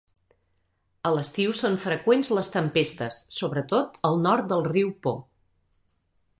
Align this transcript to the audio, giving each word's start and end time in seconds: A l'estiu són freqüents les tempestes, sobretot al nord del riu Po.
A 1.09 1.11
l'estiu 1.15 1.53
són 1.59 1.77
freqüents 1.83 2.31
les 2.39 2.49
tempestes, 2.57 3.21
sobretot 3.43 4.03
al 4.11 4.21
nord 4.27 4.51
del 4.55 4.69
riu 4.73 4.93
Po. 5.05 5.15